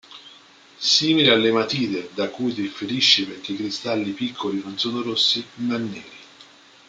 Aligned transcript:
Simile 0.79 1.29
all'ematite, 1.31 2.09
da 2.15 2.27
cui 2.29 2.55
differisce 2.55 3.27
perché 3.27 3.51
i 3.51 3.55
cristalli 3.57 4.13
piccoli 4.13 4.59
non 4.65 4.79
sono 4.79 5.03
rossi 5.03 5.45
ma 5.57 5.77
neri. 5.77 6.17